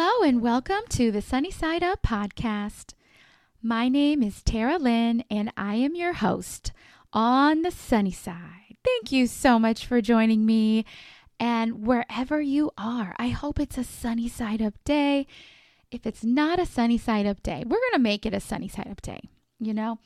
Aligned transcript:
Hello, 0.00 0.22
and 0.22 0.40
welcome 0.40 0.82
to 0.90 1.10
the 1.10 1.20
Sunny 1.20 1.50
Side 1.50 1.82
Up 1.82 2.02
podcast. 2.02 2.94
My 3.60 3.88
name 3.88 4.22
is 4.22 4.44
Tara 4.44 4.78
Lynn, 4.78 5.24
and 5.28 5.52
I 5.56 5.74
am 5.74 5.96
your 5.96 6.12
host 6.12 6.70
on 7.12 7.62
the 7.62 7.72
sunny 7.72 8.12
side. 8.12 8.76
Thank 8.84 9.10
you 9.10 9.26
so 9.26 9.58
much 9.58 9.84
for 9.84 10.00
joining 10.00 10.46
me. 10.46 10.84
And 11.40 11.84
wherever 11.84 12.40
you 12.40 12.70
are, 12.78 13.16
I 13.18 13.30
hope 13.30 13.58
it's 13.58 13.76
a 13.76 13.82
sunny 13.82 14.28
side 14.28 14.62
up 14.62 14.74
day. 14.84 15.26
If 15.90 16.06
it's 16.06 16.22
not 16.22 16.60
a 16.60 16.64
sunny 16.64 16.96
side 16.96 17.26
up 17.26 17.42
day, 17.42 17.64
we're 17.66 17.80
going 17.80 17.94
to 17.94 17.98
make 17.98 18.24
it 18.24 18.32
a 18.32 18.38
sunny 18.38 18.68
side 18.68 18.88
up 18.88 19.02
day. 19.02 19.22
You 19.58 19.74
know, 19.74 19.98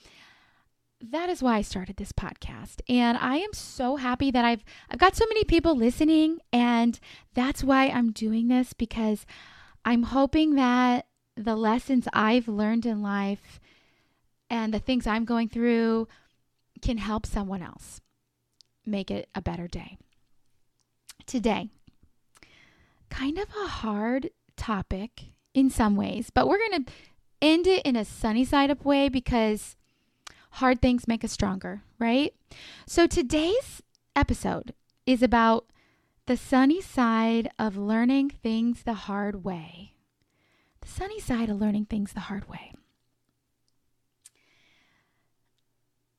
that 1.02 1.28
is 1.28 1.42
why 1.42 1.56
I 1.56 1.62
started 1.62 1.98
this 1.98 2.12
podcast. 2.12 2.80
And 2.88 3.19
I 3.19 3.36
am 3.36 3.52
so 3.52 3.97
happy 3.97 4.30
that 4.30 4.42
I've 4.47 4.64
I've 4.88 4.98
got 4.98 5.16
so 5.16 5.27
many 5.28 5.45
people 5.45 5.77
listening 5.77 6.38
and 6.50 6.98
that's 7.34 7.62
why 7.62 7.88
I'm 7.88 8.11
doing 8.11 8.48
this 8.48 8.72
because 8.72 9.27
I'm 9.84 10.04
hoping 10.04 10.54
that 10.56 11.06
the 11.36 11.56
lessons 11.56 12.06
I've 12.12 12.48
learned 12.48 12.86
in 12.86 13.02
life 13.02 13.60
and 14.50 14.72
the 14.72 14.78
things 14.78 15.06
I'm 15.06 15.24
going 15.24 15.48
through 15.48 16.08
can 16.80 16.98
help 16.98 17.27
someone 17.27 17.62
else 17.62 18.00
make 18.84 19.11
it 19.11 19.28
a 19.34 19.41
better 19.41 19.66
day. 19.66 19.97
Today, 21.27 21.69
kind 23.08 23.39
of 23.39 23.48
a 23.64 23.69
hard 23.69 24.30
topic 24.56 25.24
in 25.55 25.70
some 25.70 25.96
ways, 25.96 26.30
but 26.30 26.48
we're 26.48 26.58
going 26.58 26.84
to 26.84 26.92
end 27.41 27.67
it 27.67 27.84
in 27.84 27.96
a 27.96 28.05
sunny 28.05 28.44
side 28.44 28.70
up 28.70 28.84
way 28.84 29.08
because 29.08 29.77
hard 30.52 30.83
things 30.83 31.08
make 31.08 31.24
us 31.24 31.33
stronger, 31.33 31.83
right? 31.98 32.34
So 32.86 33.06
today's 33.06 33.83
episode 34.14 34.74
is 35.06 35.22
about 35.22 35.67
the 36.27 36.37
sunny 36.37 36.81
side 36.81 37.51
of 37.59 37.77
learning 37.77 38.31
things 38.31 38.83
the 38.84 38.95
hard 38.95 39.45
way. 39.45 39.95
The 40.81 40.89
sunny 40.89 41.20
side 41.20 41.48
of 41.48 41.61
learning 41.61 41.87
things 41.87 42.12
the 42.12 42.20
hard 42.20 42.48
way. 42.48 42.73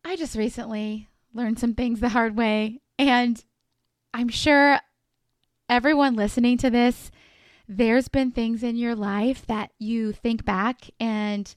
I 0.05 0.15
just 0.15 0.35
recently 0.35 1.07
learned 1.33 1.59
some 1.59 1.73
things 1.73 1.99
the 1.99 2.09
hard 2.09 2.35
way, 2.35 2.81
and 2.99 3.43
I'm 4.13 4.29
sure 4.29 4.79
everyone 5.69 6.15
listening 6.15 6.57
to 6.59 6.69
this, 6.69 7.09
there's 7.67 8.09
been 8.09 8.31
things 8.31 8.63
in 8.63 8.75
your 8.75 8.95
life 8.95 9.45
that 9.47 9.71
you 9.79 10.11
think 10.11 10.43
back 10.43 10.89
and 10.99 11.55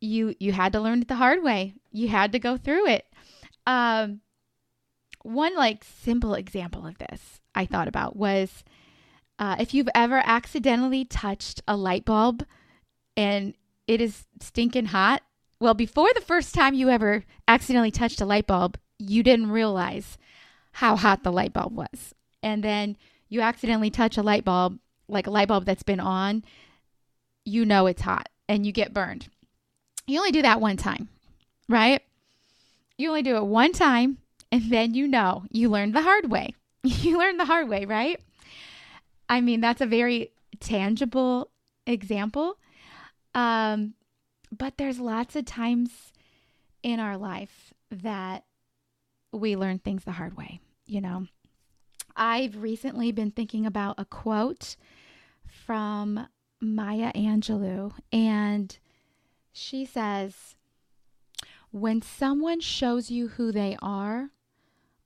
you 0.00 0.34
you 0.38 0.52
had 0.52 0.72
to 0.74 0.80
learn 0.80 1.00
it 1.00 1.08
the 1.08 1.14
hard 1.14 1.42
way. 1.42 1.74
You 1.90 2.08
had 2.08 2.32
to 2.32 2.38
go 2.38 2.56
through 2.56 2.88
it. 2.88 3.06
Um, 3.66 4.20
one 5.24 5.56
like 5.56 5.84
simple 5.84 6.34
example 6.34 6.86
of 6.86 6.98
this 6.98 7.40
I 7.54 7.66
thought 7.66 7.88
about 7.88 8.14
was 8.14 8.62
uh, 9.38 9.56
if 9.58 9.74
you've 9.74 9.88
ever 9.94 10.22
accidentally 10.24 11.04
touched 11.04 11.62
a 11.66 11.76
light 11.76 12.04
bulb 12.04 12.44
and 13.16 13.54
it 13.88 14.00
is 14.00 14.26
stinking 14.40 14.86
hot. 14.86 15.22
Well, 15.58 15.74
before 15.74 16.10
the 16.14 16.20
first 16.20 16.54
time 16.54 16.74
you 16.74 16.90
ever 16.90 17.24
accidentally 17.48 17.90
touched 17.90 18.20
a 18.20 18.26
light 18.26 18.46
bulb, 18.46 18.78
you 18.98 19.22
didn't 19.22 19.50
realize 19.50 20.18
how 20.72 20.94
hot 20.94 21.22
the 21.22 21.32
light 21.32 21.52
bulb 21.52 21.74
was. 21.74 22.14
And 22.42 22.62
then 22.62 22.96
you 23.28 23.40
accidentally 23.40 23.90
touch 23.90 24.18
a 24.18 24.22
light 24.22 24.44
bulb, 24.44 24.78
like 25.08 25.26
a 25.26 25.30
light 25.30 25.48
bulb 25.48 25.64
that's 25.64 25.82
been 25.82 26.00
on, 26.00 26.44
you 27.44 27.64
know 27.64 27.86
it's 27.86 28.02
hot 28.02 28.28
and 28.48 28.66
you 28.66 28.72
get 28.72 28.92
burned. 28.92 29.28
You 30.06 30.18
only 30.18 30.32
do 30.32 30.42
that 30.42 30.60
one 30.60 30.76
time, 30.76 31.08
right? 31.66 32.02
You 32.98 33.08
only 33.08 33.22
do 33.22 33.36
it 33.36 33.44
one 33.44 33.72
time 33.72 34.18
and 34.54 34.70
then 34.70 34.94
you 34.94 35.08
know 35.08 35.42
you 35.50 35.68
learned 35.68 35.96
the 35.96 36.02
hard 36.02 36.30
way. 36.30 36.54
you 36.84 37.18
learned 37.18 37.40
the 37.40 37.44
hard 37.44 37.68
way, 37.68 37.86
right? 37.86 38.20
I 39.28 39.40
mean, 39.40 39.60
that's 39.60 39.80
a 39.80 39.86
very 39.86 40.30
tangible 40.60 41.50
example. 41.88 42.56
Um, 43.34 43.94
but 44.56 44.76
there's 44.76 45.00
lots 45.00 45.34
of 45.34 45.44
times 45.44 46.12
in 46.84 47.00
our 47.00 47.16
life 47.16 47.74
that 47.90 48.44
we 49.32 49.56
learn 49.56 49.80
things 49.80 50.04
the 50.04 50.12
hard 50.12 50.36
way, 50.36 50.60
you 50.86 51.00
know. 51.00 51.26
I've 52.14 52.62
recently 52.62 53.10
been 53.10 53.32
thinking 53.32 53.66
about 53.66 53.96
a 53.98 54.04
quote 54.04 54.76
from 55.48 56.28
Maya 56.60 57.12
Angelou, 57.14 57.92
and 58.12 58.78
she 59.52 59.84
says, 59.84 60.54
When 61.72 62.00
someone 62.02 62.60
shows 62.60 63.10
you 63.10 63.28
who 63.28 63.50
they 63.50 63.76
are, 63.82 64.30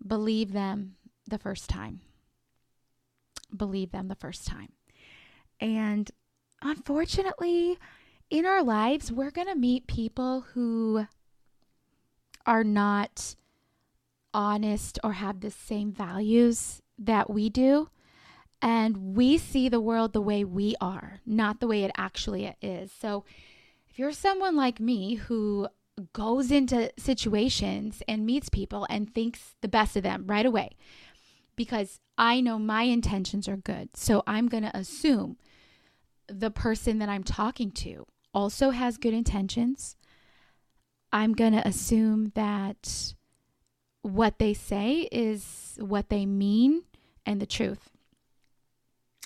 believe 0.06 0.52
them 0.52 0.96
the 1.26 1.38
first 1.38 1.68
time. 1.68 2.00
Believe 3.54 3.92
them 3.92 4.08
the 4.08 4.14
first 4.14 4.46
time. 4.46 4.72
And 5.60 6.10
unfortunately, 6.62 7.78
in 8.30 8.46
our 8.46 8.62
lives, 8.62 9.10
we're 9.10 9.30
going 9.30 9.48
to 9.48 9.54
meet 9.54 9.86
people 9.86 10.42
who 10.52 11.06
are 12.46 12.64
not 12.64 13.34
honest 14.32 14.98
or 15.02 15.14
have 15.14 15.40
the 15.40 15.50
same 15.50 15.92
values 15.92 16.82
that 16.98 17.30
we 17.30 17.48
do. 17.48 17.88
And 18.60 19.16
we 19.16 19.38
see 19.38 19.68
the 19.68 19.80
world 19.80 20.12
the 20.12 20.20
way 20.20 20.44
we 20.44 20.74
are, 20.80 21.20
not 21.24 21.60
the 21.60 21.68
way 21.68 21.84
it 21.84 21.92
actually 21.96 22.54
is. 22.60 22.90
So 22.90 23.24
if 23.88 23.98
you're 23.98 24.12
someone 24.12 24.56
like 24.56 24.80
me 24.80 25.14
who 25.14 25.68
goes 26.12 26.50
into 26.50 26.92
situations 26.98 28.02
and 28.08 28.26
meets 28.26 28.48
people 28.48 28.86
and 28.88 29.12
thinks 29.12 29.54
the 29.60 29.68
best 29.68 29.96
of 29.96 30.02
them 30.02 30.24
right 30.26 30.46
away, 30.46 30.70
because 31.56 32.00
I 32.16 32.40
know 32.40 32.58
my 32.58 32.82
intentions 32.82 33.48
are 33.48 33.56
good. 33.56 33.90
So 33.96 34.22
I'm 34.26 34.48
going 34.48 34.64
to 34.64 34.76
assume 34.76 35.36
the 36.28 36.50
person 36.50 36.98
that 36.98 37.08
I'm 37.08 37.24
talking 37.24 37.70
to 37.72 38.06
also 38.34 38.70
has 38.70 38.98
good 38.98 39.14
intentions. 39.14 39.96
I'm 41.12 41.32
going 41.32 41.52
to 41.52 41.66
assume 41.66 42.32
that 42.34 43.14
what 44.02 44.38
they 44.38 44.54
say 44.54 45.08
is 45.10 45.78
what 45.80 46.08
they 46.08 46.26
mean 46.26 46.82
and 47.24 47.40
the 47.40 47.46
truth. 47.46 47.90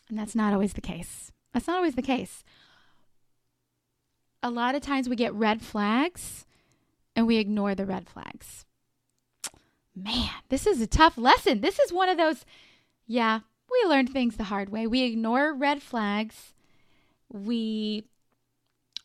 And 0.09 0.19
that's 0.19 0.35
not 0.35 0.53
always 0.53 0.75
the 0.75 0.81
case. 0.81 1.33
That's 1.53 1.67
not 1.67 1.77
always 1.77 1.95
the 1.95 2.03
case 2.03 2.45
a 4.43 4.51
lot 4.51 4.75
of 4.75 4.83
times 4.83 5.09
we 5.09 5.17
get 5.17 5.33
red 5.35 5.63
flags 5.63 6.47
and 7.15 7.27
we 7.27 7.37
ignore 7.37 7.75
the 7.75 7.87
red 7.87 8.09
flags. 8.09 8.65
Man, 9.95 10.31
this 10.49 10.67
is 10.67 10.81
a 10.81 10.87
tough 10.87 11.19
lesson. 11.19 11.61
This 11.61 11.79
is 11.79 11.93
one 11.93 12.09
of 12.09 12.17
those, 12.17 12.45
yeah, 13.07 13.41
we 13.71 13.89
learn 13.89 14.07
things 14.07 14.37
the 14.37 14.45
hard 14.45 14.71
way. 14.71 14.87
We 14.87 15.03
ignore 15.03 15.55
red 15.55 15.83
flags. 15.83 16.55
We 17.31 18.05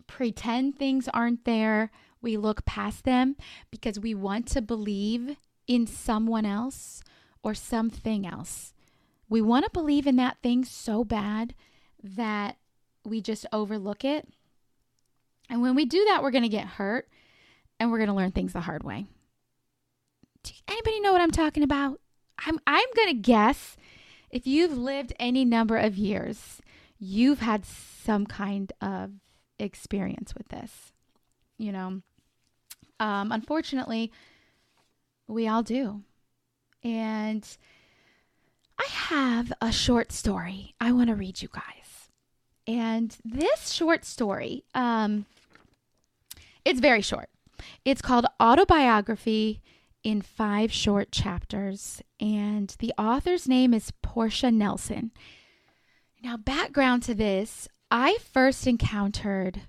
pretend 0.08 0.78
things 0.78 1.10
aren't 1.14 1.46
there. 1.46 1.92
We 2.22 2.38
look 2.38 2.66
past 2.66 3.04
them 3.04 3.36
because 3.70 4.00
we 4.00 4.16
want 4.16 4.48
to 4.50 4.62
believe 4.62 5.36
in 5.68 5.88
someone 5.88 6.46
else 6.46 7.04
or 7.44 7.54
something 7.54 8.26
else. 8.26 8.74
We 9.30 9.42
want 9.42 9.66
to 9.66 9.72
believe 9.72 10.08
in 10.08 10.16
that 10.16 10.38
thing 10.42 10.64
so 10.64 11.04
bad 11.04 11.54
that 12.02 12.58
we 13.04 13.22
just 13.22 13.46
overlook 13.52 14.06
it 14.06 14.28
and 15.50 15.62
when 15.62 15.76
we 15.76 15.86
do 15.86 16.04
that, 16.06 16.22
we're 16.22 16.32
going 16.32 16.44
to 16.44 16.50
get 16.50 16.68
hurt 16.68 17.08
and 17.80 17.92
we're 17.92 17.98
going 17.98 18.10
to 18.10 18.16
learn 18.16 18.32
things 18.32 18.54
the 18.54 18.62
hard 18.62 18.84
way. 18.84 19.06
Do 20.44 20.52
anybody 20.68 21.00
know 21.02 21.12
what 21.12 21.22
I'm 21.22 21.32
talking 21.32 21.64
about? 21.64 22.00
I'm 22.46 22.60
I'm 22.68 22.88
going 22.96 23.10
to 23.10 23.22
guess 23.22 23.76
if 24.30 24.46
you've 24.46 24.78
lived 24.78 25.14
any 25.20 25.46
number 25.46 25.78
of 25.78 25.98
years, 25.98 26.62
you've 27.00 27.40
had 27.40 27.66
some 27.66 28.26
kind 28.26 28.72
of 28.82 29.12
experience 29.60 30.34
with 30.36 30.50
this. 30.50 30.92
You 31.58 31.72
know, 31.72 32.02
um, 33.00 33.32
unfortunately, 33.32 34.12
we 35.28 35.48
all 35.48 35.64
do. 35.64 36.04
And 36.84 37.48
I 38.80 38.86
have 38.90 39.52
a 39.62 39.72
short 39.72 40.12
story 40.12 40.76
I 40.80 40.92
want 40.92 41.10
to 41.10 41.16
read 41.16 41.42
you 41.42 41.50
guys. 41.52 42.10
And 42.68 43.16
this 43.24 43.72
short 43.72 44.06
story, 44.06 44.64
um, 44.76 45.26
it's 46.66 46.80
very 46.80 47.02
short. 47.02 47.30
It's 47.86 48.02
called 48.02 48.26
Autobiography 48.42 49.62
in 50.04 50.22
Five 50.22 50.72
Short 50.72 51.12
Chapters, 51.12 52.02
and 52.20 52.76
the 52.80 52.94
author's 52.98 53.48
name 53.48 53.74
is 53.74 53.92
Portia 54.02 54.52
Nelson. 54.52 55.12
Now, 56.24 56.38
background 56.38 57.04
to 57.04 57.14
this 57.14 57.68
I 57.90 58.18
first 58.34 58.68
encountered 58.68 59.62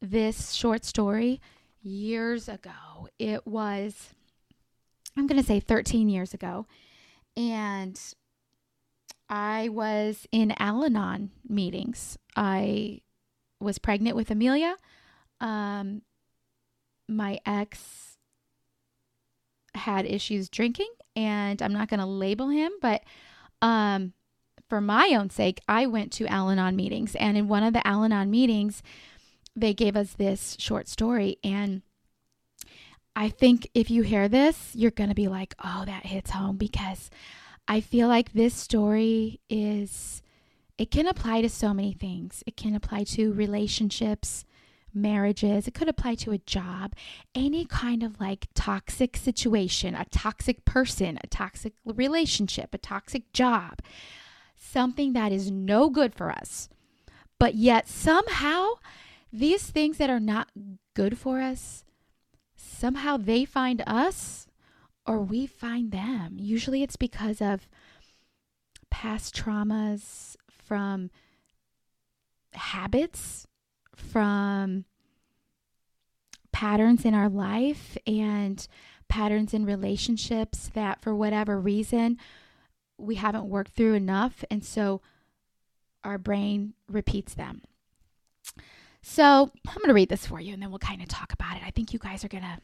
this 0.00 0.52
short 0.52 0.84
story 0.84 1.40
years 1.82 2.48
ago. 2.48 3.08
It 3.18 3.46
was, 3.46 4.10
I'm 5.16 5.26
going 5.26 5.40
to 5.40 5.46
say 5.46 5.58
13 5.58 6.08
years 6.08 6.34
ago. 6.34 6.66
And 7.36 8.00
I 9.28 9.70
was 9.70 10.26
in 10.30 10.54
Al 10.58 10.84
Anon 10.84 11.30
meetings. 11.48 12.16
I 12.36 13.00
was 13.60 13.78
pregnant 13.78 14.14
with 14.14 14.30
Amelia. 14.30 14.76
Um, 15.40 16.02
my 17.16 17.38
ex 17.46 18.16
had 19.74 20.04
issues 20.04 20.48
drinking 20.48 20.90
and 21.16 21.62
I'm 21.62 21.72
not 21.72 21.88
going 21.88 22.00
to 22.00 22.06
label 22.06 22.48
him, 22.48 22.72
but 22.80 23.02
um 23.60 24.12
for 24.72 24.80
my 24.80 25.10
own 25.14 25.28
sake, 25.28 25.60
I 25.68 25.84
went 25.84 26.12
to 26.12 26.26
Al 26.28 26.48
Anon 26.48 26.76
meetings. 26.76 27.14
And 27.16 27.36
in 27.36 27.46
one 27.46 27.62
of 27.62 27.74
the 27.74 27.86
Al 27.86 28.04
Anon 28.04 28.30
meetings, 28.30 28.82
they 29.54 29.74
gave 29.74 29.96
us 29.96 30.14
this 30.14 30.56
short 30.58 30.88
story. 30.88 31.36
And 31.44 31.82
I 33.14 33.28
think 33.28 33.68
if 33.74 33.90
you 33.90 34.02
hear 34.02 34.28
this, 34.28 34.70
you're 34.74 34.90
going 34.90 35.10
to 35.10 35.14
be 35.14 35.28
like, 35.28 35.54
oh, 35.62 35.84
that 35.84 36.06
hits 36.06 36.30
home 36.30 36.56
because 36.56 37.10
I 37.68 37.82
feel 37.82 38.08
like 38.08 38.32
this 38.32 38.54
story 38.54 39.40
is, 39.50 40.22
it 40.78 40.90
can 40.90 41.06
apply 41.06 41.42
to 41.42 41.50
so 41.50 41.74
many 41.74 41.92
things. 41.92 42.42
It 42.46 42.56
can 42.56 42.74
apply 42.74 43.04
to 43.04 43.34
relationships, 43.34 44.46
marriages, 44.94 45.66
it 45.66 45.74
could 45.74 45.88
apply 45.88 46.14
to 46.16 46.32
a 46.32 46.38
job, 46.38 46.94
any 47.34 47.64
kind 47.64 48.02
of 48.02 48.20
like 48.20 48.48
toxic 48.54 49.16
situation, 49.16 49.94
a 49.94 50.04
toxic 50.06 50.64
person, 50.64 51.18
a 51.22 51.26
toxic 51.26 51.72
relationship, 51.84 52.74
a 52.74 52.78
toxic 52.78 53.32
job, 53.32 53.80
something 54.56 55.12
that 55.12 55.32
is 55.32 55.50
no 55.50 55.90
good 55.90 56.14
for 56.14 56.30
us. 56.30 56.68
But 57.38 57.54
yet 57.54 57.88
somehow 57.88 58.74
these 59.32 59.66
things 59.66 59.98
that 59.98 60.10
are 60.10 60.20
not 60.20 60.48
good 60.94 61.18
for 61.18 61.40
us, 61.40 61.84
somehow 62.54 63.16
they 63.16 63.44
find 63.44 63.82
us 63.86 64.46
or 65.06 65.20
we 65.20 65.46
find 65.46 65.90
them. 65.90 66.36
Usually 66.38 66.82
it's 66.82 66.96
because 66.96 67.40
of 67.40 67.68
past 68.90 69.34
traumas 69.34 70.36
from 70.50 71.10
habits 72.52 73.46
from 74.10 74.84
patterns 76.52 77.04
in 77.04 77.14
our 77.14 77.28
life 77.28 77.96
and 78.06 78.66
patterns 79.08 79.52
in 79.52 79.64
relationships 79.64 80.70
that, 80.74 81.00
for 81.00 81.14
whatever 81.14 81.58
reason, 81.58 82.18
we 82.98 83.16
haven't 83.16 83.48
worked 83.48 83.72
through 83.72 83.94
enough. 83.94 84.44
And 84.50 84.64
so 84.64 85.00
our 86.04 86.18
brain 86.18 86.74
repeats 86.88 87.34
them. 87.34 87.62
So 89.02 89.50
I'm 89.66 89.74
going 89.74 89.88
to 89.88 89.94
read 89.94 90.08
this 90.08 90.26
for 90.26 90.40
you 90.40 90.54
and 90.54 90.62
then 90.62 90.70
we'll 90.70 90.78
kind 90.78 91.02
of 91.02 91.08
talk 91.08 91.32
about 91.32 91.56
it. 91.56 91.62
I 91.66 91.70
think 91.70 91.92
you 91.92 91.98
guys 91.98 92.24
are 92.24 92.28
going 92.28 92.44
to, 92.44 92.58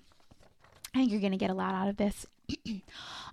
I 0.95 0.99
think 0.99 1.11
you're 1.11 1.21
going 1.21 1.33
to 1.33 1.39
get 1.39 1.51
a 1.51 1.55
lot 1.55 1.75
out 1.75 1.89
of 1.89 1.97
this. 1.97 2.27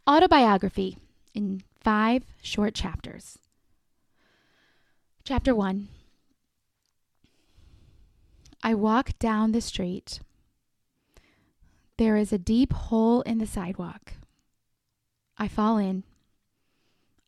Autobiography 0.09 0.97
in 1.33 1.61
five 1.79 2.23
short 2.41 2.73
chapters. 2.73 3.37
Chapter 5.23 5.53
one 5.55 5.87
I 8.63 8.73
walk 8.73 9.17
down 9.19 9.51
the 9.51 9.61
street. 9.61 10.19
There 11.97 12.17
is 12.17 12.33
a 12.33 12.37
deep 12.37 12.73
hole 12.73 13.21
in 13.21 13.37
the 13.37 13.47
sidewalk. 13.47 14.13
I 15.37 15.47
fall 15.47 15.77
in. 15.77 16.03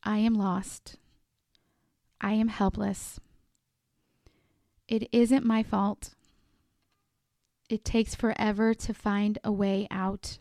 I 0.04 0.18
am 0.18 0.34
lost. 0.34 0.98
I 2.20 2.34
am 2.34 2.48
helpless. 2.48 3.20
It 4.88 5.08
isn't 5.12 5.46
my 5.46 5.64
fault. 5.64 6.16
It 7.70 7.84
takes 7.84 8.16
forever 8.16 8.74
to 8.74 8.94
find 8.94 9.38
a 9.44 9.52
way 9.52 9.88
out. 9.92 10.40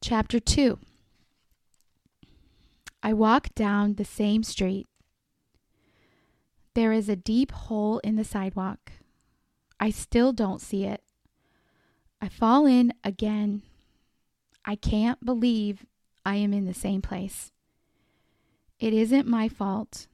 Chapter 0.00 0.38
2 0.38 0.78
I 3.02 3.12
walk 3.12 3.54
down 3.54 3.94
the 3.94 4.04
same 4.04 4.42
street. 4.42 4.86
There 6.76 6.92
is 6.92 7.08
a 7.08 7.16
deep 7.16 7.52
hole 7.52 8.00
in 8.00 8.16
the 8.16 8.22
sidewalk. 8.22 8.92
I 9.80 9.88
still 9.88 10.34
don't 10.34 10.60
see 10.60 10.84
it. 10.84 11.02
I 12.20 12.28
fall 12.28 12.66
in 12.66 12.92
again. 13.02 13.62
I 14.62 14.76
can't 14.76 15.24
believe 15.24 15.86
I 16.26 16.36
am 16.36 16.52
in 16.52 16.66
the 16.66 16.74
same 16.74 17.00
place. 17.00 17.50
It 18.78 18.92
isn't 18.92 19.26
my 19.26 19.48
fault. 19.48 20.06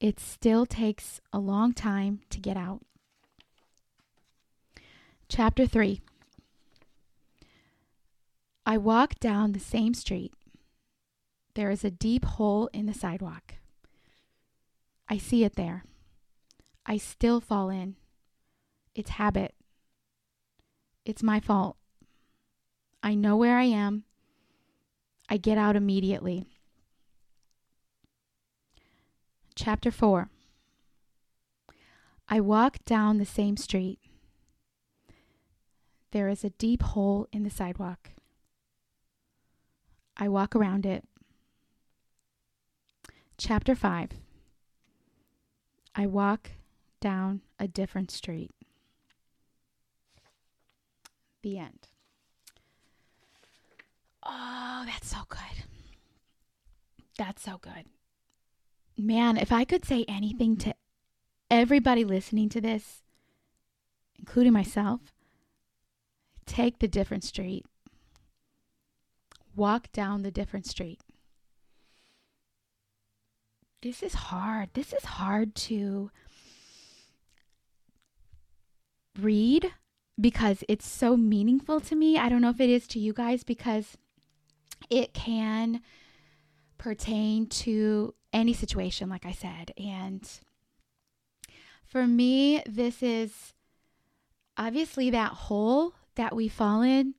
It 0.00 0.18
still 0.18 0.64
takes 0.64 1.20
a 1.30 1.38
long 1.38 1.74
time 1.74 2.20
to 2.30 2.40
get 2.40 2.56
out. 2.56 2.80
Chapter 5.28 5.66
3 5.66 6.00
I 8.64 8.78
walk 8.78 9.20
down 9.20 9.52
the 9.52 9.60
same 9.60 9.92
street. 9.92 10.32
There 11.52 11.70
is 11.70 11.84
a 11.84 11.90
deep 11.90 12.24
hole 12.24 12.70
in 12.72 12.86
the 12.86 12.94
sidewalk. 12.94 13.56
I 15.12 15.18
see 15.18 15.44
it 15.44 15.56
there. 15.56 15.84
I 16.86 16.96
still 16.96 17.38
fall 17.38 17.68
in. 17.68 17.96
It's 18.94 19.10
habit. 19.10 19.54
It's 21.04 21.22
my 21.22 21.38
fault. 21.38 21.76
I 23.02 23.14
know 23.14 23.36
where 23.36 23.58
I 23.58 23.64
am. 23.64 24.04
I 25.28 25.36
get 25.36 25.58
out 25.58 25.76
immediately. 25.76 26.46
Chapter 29.54 29.90
4 29.90 30.30
I 32.30 32.40
walk 32.40 32.78
down 32.86 33.18
the 33.18 33.26
same 33.26 33.58
street. 33.58 33.98
There 36.12 36.30
is 36.30 36.42
a 36.42 36.56
deep 36.56 36.82
hole 36.82 37.28
in 37.34 37.42
the 37.42 37.50
sidewalk. 37.50 38.12
I 40.16 40.30
walk 40.30 40.56
around 40.56 40.86
it. 40.86 41.04
Chapter 43.36 43.74
5 43.74 44.12
I 45.94 46.06
walk 46.06 46.50
down 47.00 47.42
a 47.58 47.68
different 47.68 48.10
street. 48.10 48.50
The 51.42 51.58
end. 51.58 51.88
Oh, 54.24 54.84
that's 54.86 55.08
so 55.08 55.18
good. 55.28 55.64
That's 57.18 57.42
so 57.42 57.58
good. 57.58 57.86
Man, 58.96 59.36
if 59.36 59.52
I 59.52 59.64
could 59.64 59.84
say 59.84 60.04
anything 60.08 60.56
to 60.58 60.74
everybody 61.50 62.04
listening 62.04 62.48
to 62.50 62.60
this, 62.60 63.02
including 64.18 64.52
myself, 64.52 65.00
take 66.46 66.78
the 66.78 66.88
different 66.88 67.24
street. 67.24 67.66
Walk 69.54 69.92
down 69.92 70.22
the 70.22 70.30
different 70.30 70.66
street 70.66 71.00
this 73.82 74.02
is 74.02 74.14
hard. 74.14 74.70
This 74.74 74.92
is 74.92 75.04
hard 75.04 75.54
to 75.56 76.10
read 79.20 79.72
because 80.20 80.64
it's 80.68 80.86
so 80.86 81.16
meaningful 81.16 81.80
to 81.80 81.96
me. 81.96 82.16
I 82.16 82.28
don't 82.28 82.40
know 82.40 82.50
if 82.50 82.60
it 82.60 82.70
is 82.70 82.86
to 82.88 82.98
you 82.98 83.12
guys 83.12 83.42
because 83.44 83.96
it 84.88 85.12
can 85.12 85.82
pertain 86.78 87.46
to 87.46 88.14
any 88.32 88.52
situation, 88.52 89.08
like 89.08 89.26
I 89.26 89.32
said. 89.32 89.72
And 89.76 90.28
for 91.84 92.06
me, 92.06 92.62
this 92.66 93.02
is 93.02 93.52
obviously 94.56 95.10
that 95.10 95.32
hole 95.32 95.94
that 96.14 96.34
we 96.36 96.48
fall 96.48 96.82
in 96.82 97.14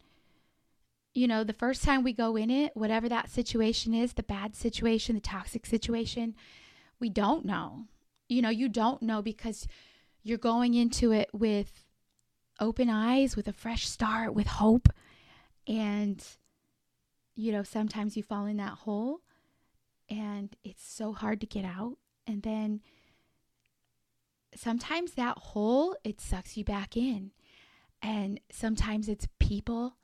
you 1.13 1.27
know, 1.27 1.43
the 1.43 1.53
first 1.53 1.83
time 1.83 2.03
we 2.03 2.13
go 2.13 2.35
in 2.35 2.49
it, 2.49 2.75
whatever 2.75 3.07
that 3.07 3.29
situation 3.29 3.93
is, 3.93 4.13
the 4.13 4.23
bad 4.23 4.55
situation, 4.55 5.15
the 5.15 5.21
toxic 5.21 5.65
situation, 5.65 6.35
we 6.99 7.09
don't 7.09 7.45
know. 7.45 7.85
You 8.29 8.41
know, 8.41 8.49
you 8.49 8.67
don't 8.67 9.01
know 9.01 9.21
because 9.21 9.67
you're 10.23 10.37
going 10.37 10.73
into 10.73 11.11
it 11.11 11.29
with 11.31 11.85
open 12.59 12.89
eyes, 12.89 13.35
with 13.35 13.47
a 13.47 13.53
fresh 13.53 13.87
start, 13.87 14.33
with 14.33 14.47
hope. 14.47 14.89
And, 15.67 16.25
you 17.35 17.51
know, 17.51 17.63
sometimes 17.63 18.17
you 18.17 18.23
fall 18.23 18.45
in 18.45 18.57
that 18.57 18.73
hole 18.73 19.19
and 20.09 20.55
it's 20.63 20.83
so 20.83 21.13
hard 21.13 21.39
to 21.41 21.47
get 21.47 21.65
out. 21.65 21.97
And 22.25 22.41
then 22.41 22.81
sometimes 24.55 25.11
that 25.11 25.37
hole, 25.37 25.95
it 26.03 26.19
sucks 26.19 26.57
you 26.57 26.63
back 26.63 26.97
in. 26.97 27.31
And 28.01 28.39
sometimes 28.51 29.07
it's 29.07 29.27
people 29.39 29.95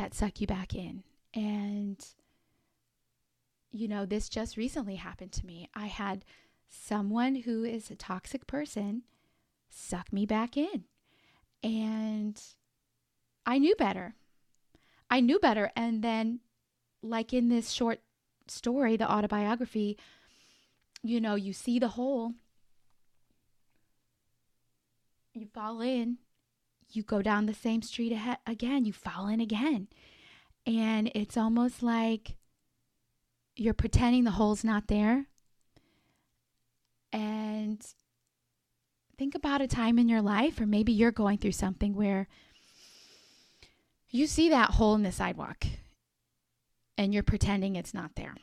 that 0.00 0.14
suck 0.14 0.40
you 0.40 0.46
back 0.46 0.74
in. 0.74 1.02
And, 1.34 2.02
you 3.70 3.86
know, 3.86 4.06
this 4.06 4.30
just 4.30 4.56
recently 4.56 4.96
happened 4.96 5.32
to 5.32 5.46
me. 5.46 5.68
I 5.74 5.86
had 5.86 6.24
someone 6.68 7.34
who 7.34 7.64
is 7.64 7.90
a 7.90 7.96
toxic 7.96 8.46
person 8.46 9.02
suck 9.68 10.10
me 10.10 10.24
back 10.24 10.56
in. 10.56 10.84
And 11.62 12.40
I 13.44 13.58
knew 13.58 13.74
better. 13.76 14.14
I 15.10 15.20
knew 15.20 15.38
better. 15.38 15.70
And 15.76 16.02
then, 16.02 16.40
like 17.02 17.34
in 17.34 17.50
this 17.50 17.70
short 17.70 18.00
story, 18.48 18.96
the 18.96 19.10
autobiography, 19.10 19.98
you 21.02 21.20
know, 21.20 21.34
you 21.34 21.52
see 21.52 21.78
the 21.78 21.88
hole, 21.88 22.32
you 25.34 25.46
fall 25.52 25.82
in, 25.82 26.16
you 26.96 27.02
go 27.02 27.22
down 27.22 27.46
the 27.46 27.54
same 27.54 27.82
street 27.82 28.12
ahead 28.12 28.38
again, 28.46 28.84
you 28.84 28.92
fall 28.92 29.28
in 29.28 29.40
again. 29.40 29.88
And 30.66 31.10
it's 31.14 31.36
almost 31.36 31.82
like 31.82 32.36
you're 33.56 33.74
pretending 33.74 34.24
the 34.24 34.32
hole's 34.32 34.64
not 34.64 34.88
there. 34.88 35.26
And 37.12 37.84
think 39.18 39.34
about 39.34 39.60
a 39.60 39.66
time 39.66 39.98
in 39.98 40.08
your 40.08 40.22
life, 40.22 40.60
or 40.60 40.66
maybe 40.66 40.92
you're 40.92 41.10
going 41.10 41.38
through 41.38 41.52
something 41.52 41.94
where 41.94 42.28
you 44.08 44.26
see 44.26 44.48
that 44.50 44.70
hole 44.72 44.94
in 44.94 45.02
the 45.02 45.12
sidewalk 45.12 45.66
and 46.96 47.12
you're 47.14 47.22
pretending 47.22 47.76
it's 47.76 47.94
not 47.94 48.14
there. 48.16 48.34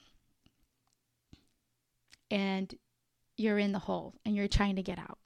and 2.30 2.76
you're 3.38 3.60
in 3.60 3.72
the 3.72 3.80
hole 3.80 4.16
and 4.26 4.36
you're 4.36 4.48
trying 4.48 4.76
to 4.76 4.82
get 4.82 5.00
out. 5.00 5.20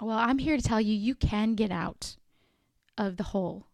Well, 0.00 0.18
I'm 0.18 0.38
here 0.38 0.56
to 0.56 0.62
tell 0.62 0.80
you 0.80 0.94
you 0.94 1.14
can 1.14 1.54
get 1.54 1.70
out 1.70 2.16
of 2.98 3.16
the 3.16 3.24
hole. 3.24 3.66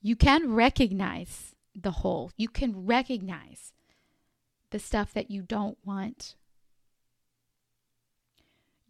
You 0.00 0.16
can 0.16 0.52
recognize 0.52 1.54
the 1.74 1.92
hole. 1.92 2.32
You 2.36 2.48
can 2.48 2.86
recognize 2.86 3.72
the 4.70 4.78
stuff 4.78 5.12
that 5.14 5.30
you 5.30 5.42
don't 5.42 5.78
want. 5.84 6.34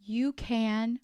You 0.02 0.32
can 0.32 1.00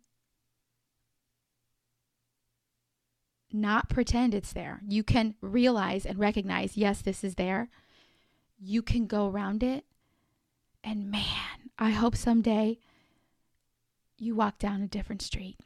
not 3.53 3.89
pretend 3.89 4.35
it's 4.35 4.53
there. 4.53 4.81
You 4.87 5.03
can 5.03 5.35
realize 5.41 6.07
and 6.07 6.19
recognize, 6.19 6.77
yes, 6.77 7.03
this 7.03 7.23
is 7.23 7.35
there. 7.35 7.69
You 8.59 8.83
can 8.83 9.07
go 9.07 9.29
around 9.29 9.63
it. 9.63 9.85
And 10.83 11.11
man, 11.11 11.71
I 11.79 11.91
hope 11.91 12.17
someday 12.17 12.79
you 14.19 14.35
walk 14.35 14.59
down 14.59 14.83
a 14.83 14.89
different 14.89 15.23
street. 15.23 15.57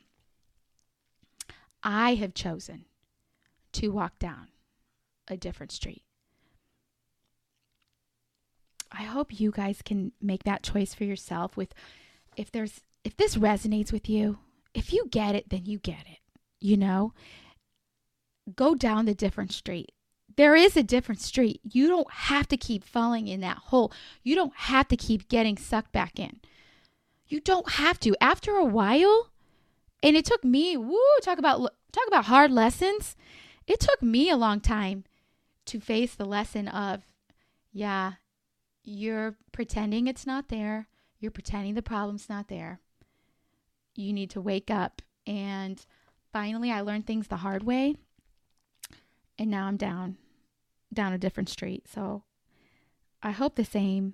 I 1.82 2.14
have 2.14 2.34
chosen 2.34 2.84
to 3.72 3.88
walk 3.88 4.18
down 4.18 4.48
a 5.28 5.36
different 5.36 5.72
street. 5.72 6.02
I 8.92 9.04
hope 9.04 9.40
you 9.40 9.50
guys 9.50 9.80
can 9.82 10.12
make 10.20 10.44
that 10.44 10.62
choice 10.62 10.94
for 10.94 11.04
yourself 11.04 11.56
with 11.56 11.72
if 12.36 12.52
there's 12.52 12.80
if 13.04 13.16
this 13.16 13.36
resonates 13.36 13.90
with 13.90 14.08
you, 14.08 14.38
if 14.74 14.92
you 14.92 15.08
get 15.10 15.34
it, 15.34 15.48
then 15.48 15.64
you 15.64 15.78
get 15.78 16.04
it. 16.06 16.18
You 16.60 16.76
know? 16.76 17.14
Go 18.54 18.74
down 18.74 19.06
the 19.06 19.14
different 19.14 19.52
street. 19.52 19.92
There 20.36 20.54
is 20.54 20.76
a 20.76 20.82
different 20.82 21.20
street. 21.20 21.60
You 21.64 21.88
don't 21.88 22.10
have 22.10 22.48
to 22.48 22.56
keep 22.56 22.84
falling 22.84 23.28
in 23.28 23.40
that 23.40 23.58
hole. 23.58 23.92
You 24.22 24.34
don't 24.34 24.54
have 24.56 24.88
to 24.88 24.96
keep 24.96 25.28
getting 25.28 25.56
sucked 25.56 25.92
back 25.92 26.18
in. 26.18 26.40
You 27.32 27.40
don't 27.40 27.70
have 27.70 27.98
to. 28.00 28.14
After 28.20 28.56
a 28.56 28.64
while, 28.66 29.30
and 30.02 30.16
it 30.16 30.26
took 30.26 30.44
me, 30.44 30.76
woo, 30.76 30.98
talk 31.22 31.38
about 31.38 31.62
talk 31.90 32.06
about 32.06 32.26
hard 32.26 32.50
lessons. 32.50 33.16
It 33.66 33.80
took 33.80 34.02
me 34.02 34.28
a 34.28 34.36
long 34.36 34.60
time 34.60 35.04
to 35.64 35.80
face 35.80 36.14
the 36.14 36.26
lesson 36.26 36.68
of, 36.68 37.04
yeah, 37.72 38.12
you're 38.84 39.36
pretending 39.50 40.08
it's 40.08 40.26
not 40.26 40.50
there. 40.50 40.88
You're 41.20 41.30
pretending 41.30 41.72
the 41.72 41.80
problem's 41.80 42.28
not 42.28 42.48
there. 42.48 42.80
You 43.96 44.12
need 44.12 44.28
to 44.32 44.40
wake 44.42 44.70
up. 44.70 45.00
And 45.26 45.82
finally, 46.34 46.70
I 46.70 46.82
learned 46.82 47.06
things 47.06 47.28
the 47.28 47.36
hard 47.36 47.62
way. 47.62 47.96
And 49.38 49.50
now 49.50 49.68
I'm 49.68 49.78
down, 49.78 50.18
down 50.92 51.14
a 51.14 51.18
different 51.18 51.48
street. 51.48 51.88
So 51.88 52.24
I 53.22 53.30
hope 53.30 53.54
the 53.54 53.64
same 53.64 54.12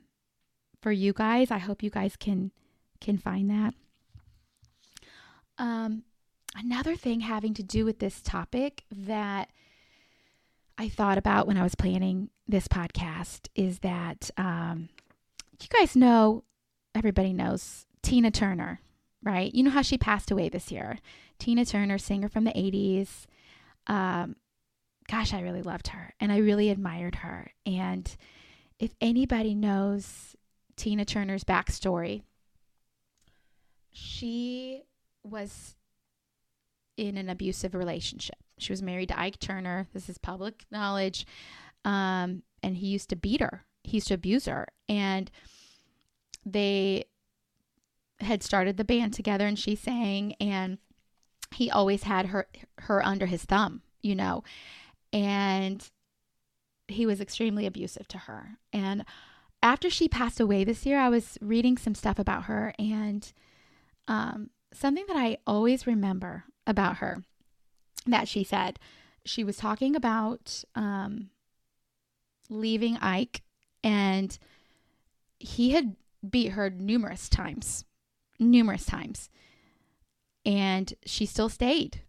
for 0.81 0.93
you 0.93 1.13
guys. 1.13 1.51
I 1.51 1.59
hope 1.59 1.83
you 1.83 1.91
guys 1.91 2.15
can 2.15 2.53
can 3.01 3.19
find 3.19 3.51
that. 3.51 3.75
Um, 5.59 6.05
another 6.57 6.97
thing 6.97 7.21
having 7.21 7.55
to 7.55 7.63
do 7.63 7.85
with 7.85 7.99
this 7.99 8.21
topic 8.21 8.85
that 8.91 9.51
I 10.77 10.89
thought 10.89 11.19
about 11.19 11.47
when 11.47 11.57
I 11.57 11.63
was 11.63 11.75
planning 11.75 12.31
this 12.47 12.69
podcast 12.69 13.49
is 13.55 13.81
that 13.81 14.31
um, 14.37 14.89
you 15.61 15.69
guys 15.69 15.97
know, 15.97 16.45
everybody 16.95 17.33
knows 17.33 17.87
Tina 18.03 18.31
Turner, 18.31 18.81
right? 19.23 19.53
You 19.53 19.65
know 19.65 19.71
how 19.71 19.83
she 19.83 19.99
passed 19.99 20.31
away 20.31 20.49
this 20.49 20.71
year. 20.71 20.99
Tina 21.39 21.65
Turner, 21.65 21.99
singer 21.99 22.29
from 22.29 22.45
the 22.45 22.53
80s. 22.53 23.27
Um, 23.89 24.37
gosh, 25.09 25.35
I 25.35 25.41
really 25.41 25.63
loved 25.63 25.89
her 25.89 26.15
and 26.21 26.31
I 26.31 26.39
really 26.39 26.71
admired 26.71 27.17
her. 27.17 27.51
And 27.67 28.15
if 28.79 28.95
anybody 29.01 29.55
knows 29.55 30.37
Tina 30.77 31.05
Turner's 31.05 31.45
backstory, 31.45 32.23
she 33.99 34.83
was 35.23 35.77
in 36.97 37.17
an 37.17 37.29
abusive 37.29 37.75
relationship. 37.75 38.37
She 38.59 38.73
was 38.73 38.83
married 38.83 39.09
to 39.11 39.19
Ike 39.19 39.39
Turner. 39.39 39.89
This 39.93 40.09
is 40.09 40.19
public 40.19 40.65
knowledge. 40.71 41.27
Um, 41.85 42.43
and 42.63 42.77
he 42.77 42.89
used 42.89 43.09
to 43.11 43.17
beat 43.17 43.41
her, 43.41 43.65
he 43.85 43.99
used 43.99 44.09
to 44.09 44.15
abuse 44.15 44.47
her. 44.47 44.67
And 44.89 45.31
they 46.45 47.05
had 48.21 48.43
started 48.43 48.77
the 48.77 48.85
band 48.85 49.15
together 49.15 49.47
and 49.47 49.59
she 49.59 49.77
sang 49.77 50.35
and 50.41 50.79
he 51.53 51.71
always 51.71 52.03
had 52.03 52.27
her 52.27 52.49
her 52.81 53.05
under 53.05 53.27
his 53.27 53.45
thumb, 53.45 53.83
you 54.03 54.15
know. 54.15 54.43
And 55.13 55.89
he 56.89 57.07
was 57.07 57.21
extremely 57.21 57.65
abusive 57.65 58.09
to 58.09 58.19
her. 58.19 58.59
And 58.73 59.05
after 59.63 59.89
she 59.89 60.09
passed 60.09 60.41
away 60.41 60.65
this 60.65 60.85
year, 60.85 60.99
I 60.99 61.09
was 61.09 61.39
reading 61.41 61.77
some 61.77 61.95
stuff 61.95 62.19
about 62.19 62.45
her 62.45 62.75
and 62.79 63.33
um, 64.09 64.51
something 64.73 65.05
that 65.07 65.17
I 65.17 65.39
always 65.47 65.87
remember 65.87 66.45
about 66.67 66.97
her 66.97 67.23
that 68.07 68.27
she 68.27 68.43
said 68.43 68.79
she 69.25 69.45
was 69.45 69.57
talking 69.59 69.95
about 69.95 70.65
um, 70.75 71.31
leaving 72.49 72.97
Ike 72.97 73.43
and 73.85 74.37
he 75.39 75.71
had 75.71 75.97
beat 76.29 76.53
her 76.53 76.71
numerous 76.71 77.29
times, 77.29 77.85
numerous 78.41 78.85
times. 78.85 79.31
And 80.45 80.93
she 81.05 81.27
still 81.27 81.49
stayed. 81.49 82.03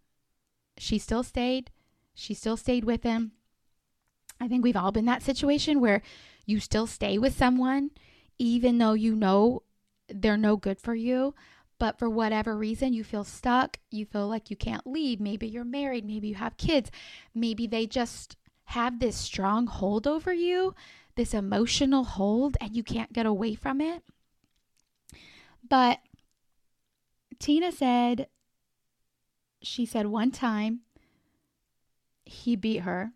She 0.78 0.98
still 0.98 1.24
stayed. 1.24 1.72
She 2.14 2.34
still 2.34 2.58
stayed 2.58 2.86
with 2.86 3.04
him. 3.04 3.34
I 4.40 4.48
think 4.48 4.64
we've 4.64 4.78
all 4.78 4.92
been 4.92 5.06
that 5.06 5.24
situation 5.24 5.82
where 5.82 6.02
you 6.46 6.60
still 6.60 6.88
stay 6.88 7.18
with 7.18 7.38
someone 7.38 7.92
even 8.40 8.78
though 8.78 8.94
you 8.94 9.14
know 9.14 9.64
they're 10.08 10.38
no 10.38 10.56
good 10.56 10.80
for 10.80 10.96
you 10.96 11.36
but 11.80 11.98
for 11.98 12.10
whatever 12.10 12.58
reason 12.58 12.94
you 12.94 13.04
feel 13.04 13.24
stuck, 13.24 13.80
you 13.90 14.06
feel 14.06 14.28
like 14.28 14.50
you 14.50 14.58
can't 14.58 14.86
leave. 14.86 15.20
Maybe 15.22 15.48
you're 15.48 15.64
married, 15.64 16.06
maybe 16.06 16.28
you 16.28 16.36
have 16.36 16.58
kids, 16.58 16.92
maybe 17.34 17.66
they 17.66 17.88
just 17.88 18.36
have 18.66 19.00
this 19.00 19.16
strong 19.16 19.66
hold 19.66 20.06
over 20.06 20.34
you, 20.34 20.76
this 21.16 21.34
emotional 21.34 22.04
hold, 22.04 22.58
and 22.62 22.76
you 22.76 22.84
can't 22.84 23.14
get 23.14 23.26
away 23.26 23.56
from 23.56 23.82
it. 23.82 24.04
But 25.68 26.00
Tina 27.40 27.72
said, 27.72 28.28
she 29.62 29.86
said 29.86 30.08
one 30.08 30.32
time 30.32 30.82
he 32.26 32.56
beat 32.56 32.82
her, 32.82 33.14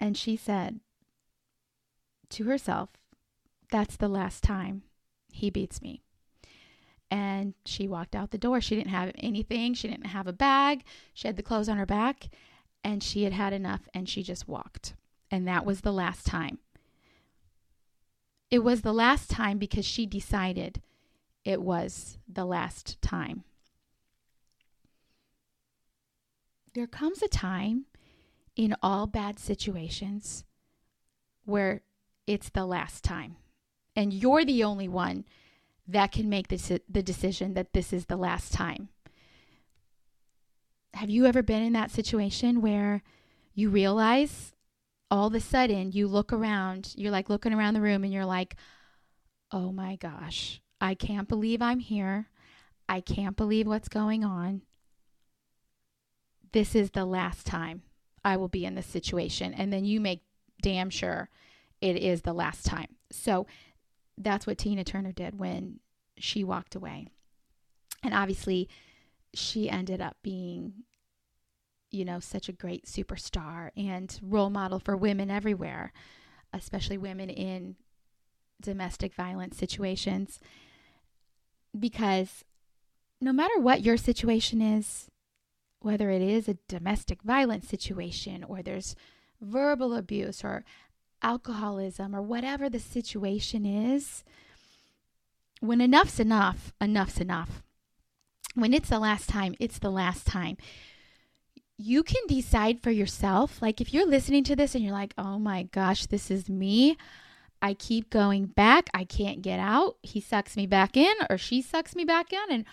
and 0.00 0.16
she 0.16 0.36
said 0.36 0.80
to 2.30 2.44
herself, 2.44 2.90
That's 3.70 3.96
the 3.96 4.08
last 4.08 4.42
time 4.42 4.82
he 5.32 5.48
beats 5.48 5.80
me 5.80 6.02
and 7.12 7.52
she 7.66 7.86
walked 7.86 8.16
out 8.16 8.30
the 8.30 8.38
door. 8.38 8.62
She 8.62 8.74
didn't 8.74 8.90
have 8.90 9.12
anything, 9.18 9.74
she 9.74 9.86
didn't 9.86 10.06
have 10.06 10.26
a 10.26 10.32
bag, 10.32 10.82
she 11.12 11.28
had 11.28 11.36
the 11.36 11.42
clothes 11.42 11.68
on 11.68 11.76
her 11.76 11.84
back, 11.84 12.30
and 12.82 13.02
she 13.02 13.24
had 13.24 13.34
had 13.34 13.52
enough 13.52 13.82
and 13.92 14.08
she 14.08 14.22
just 14.22 14.48
walked. 14.48 14.94
And 15.30 15.46
that 15.46 15.66
was 15.66 15.82
the 15.82 15.92
last 15.92 16.24
time. 16.24 16.58
It 18.50 18.60
was 18.60 18.80
the 18.80 18.94
last 18.94 19.28
time 19.28 19.58
because 19.58 19.84
she 19.84 20.06
decided 20.06 20.80
it 21.44 21.60
was 21.60 22.16
the 22.26 22.46
last 22.46 23.00
time. 23.02 23.44
There 26.72 26.86
comes 26.86 27.22
a 27.22 27.28
time 27.28 27.84
in 28.56 28.74
all 28.82 29.06
bad 29.06 29.38
situations 29.38 30.44
where 31.44 31.82
it's 32.26 32.48
the 32.48 32.64
last 32.64 33.04
time. 33.04 33.36
And 33.94 34.14
you're 34.14 34.46
the 34.46 34.64
only 34.64 34.88
one 34.88 35.26
that 35.86 36.12
can 36.12 36.28
make 36.28 36.48
this, 36.48 36.70
the 36.88 37.02
decision 37.02 37.54
that 37.54 37.72
this 37.72 37.92
is 37.92 38.06
the 38.06 38.16
last 38.16 38.52
time. 38.52 38.88
Have 40.94 41.10
you 41.10 41.26
ever 41.26 41.42
been 41.42 41.62
in 41.62 41.72
that 41.72 41.90
situation 41.90 42.60
where 42.60 43.02
you 43.54 43.70
realize 43.70 44.54
all 45.10 45.26
of 45.26 45.34
a 45.34 45.40
sudden 45.40 45.92
you 45.92 46.06
look 46.06 46.32
around, 46.32 46.94
you're 46.96 47.10
like 47.10 47.28
looking 47.28 47.52
around 47.52 47.74
the 47.74 47.80
room 47.80 48.04
and 48.04 48.12
you're 48.12 48.24
like, 48.24 48.56
oh 49.50 49.72
my 49.72 49.96
gosh, 49.96 50.60
I 50.80 50.94
can't 50.94 51.28
believe 51.28 51.60
I'm 51.60 51.80
here. 51.80 52.28
I 52.88 53.00
can't 53.00 53.36
believe 53.36 53.66
what's 53.66 53.88
going 53.88 54.24
on. 54.24 54.62
This 56.52 56.74
is 56.74 56.90
the 56.90 57.04
last 57.04 57.46
time 57.46 57.82
I 58.24 58.36
will 58.36 58.48
be 58.48 58.64
in 58.64 58.74
this 58.74 58.86
situation. 58.86 59.54
And 59.54 59.72
then 59.72 59.84
you 59.84 60.00
make 60.00 60.22
damn 60.60 60.90
sure 60.90 61.28
it 61.80 61.96
is 61.96 62.22
the 62.22 62.32
last 62.32 62.64
time. 62.64 62.96
So 63.10 63.46
that's 64.24 64.46
what 64.46 64.58
Tina 64.58 64.84
Turner 64.84 65.12
did 65.12 65.38
when 65.38 65.80
she 66.18 66.44
walked 66.44 66.74
away. 66.74 67.08
And 68.02 68.14
obviously, 68.14 68.68
she 69.34 69.70
ended 69.70 70.00
up 70.00 70.16
being, 70.22 70.84
you 71.90 72.04
know, 72.04 72.20
such 72.20 72.48
a 72.48 72.52
great 72.52 72.86
superstar 72.86 73.70
and 73.76 74.18
role 74.22 74.50
model 74.50 74.78
for 74.78 74.96
women 74.96 75.30
everywhere, 75.30 75.92
especially 76.52 76.98
women 76.98 77.30
in 77.30 77.76
domestic 78.60 79.14
violence 79.14 79.56
situations. 79.56 80.40
Because 81.78 82.44
no 83.20 83.32
matter 83.32 83.58
what 83.58 83.82
your 83.82 83.96
situation 83.96 84.60
is, 84.60 85.08
whether 85.80 86.10
it 86.10 86.22
is 86.22 86.48
a 86.48 86.58
domestic 86.68 87.22
violence 87.22 87.68
situation 87.68 88.44
or 88.44 88.62
there's 88.62 88.94
verbal 89.40 89.94
abuse 89.94 90.44
or 90.44 90.64
alcoholism 91.22 92.14
or 92.14 92.22
whatever 92.22 92.68
the 92.68 92.80
situation 92.80 93.64
is, 93.64 94.24
when 95.60 95.80
enough's 95.80 96.18
enough, 96.18 96.72
enough's 96.80 97.18
enough. 97.18 97.62
When 98.54 98.74
it's 98.74 98.90
the 98.90 98.98
last 98.98 99.28
time, 99.28 99.54
it's 99.60 99.78
the 99.78 99.90
last 99.90 100.26
time. 100.26 100.56
You 101.78 102.02
can 102.02 102.22
decide 102.26 102.80
for 102.80 102.90
yourself. 102.90 103.62
Like 103.62 103.80
if 103.80 103.94
you're 103.94 104.06
listening 104.06 104.44
to 104.44 104.56
this 104.56 104.74
and 104.74 104.84
you're 104.84 104.92
like, 104.92 105.14
oh 105.16 105.38
my 105.38 105.64
gosh, 105.64 106.06
this 106.06 106.30
is 106.30 106.48
me. 106.48 106.96
I 107.62 107.74
keep 107.74 108.10
going 108.10 108.46
back. 108.46 108.90
I 108.92 109.04
can't 109.04 109.40
get 109.40 109.60
out. 109.60 109.96
He 110.02 110.20
sucks 110.20 110.56
me 110.56 110.66
back 110.66 110.96
in 110.96 111.14
or 111.30 111.38
she 111.38 111.62
sucks 111.62 111.94
me 111.94 112.04
back 112.04 112.32
in. 112.32 112.44
And 112.50 112.64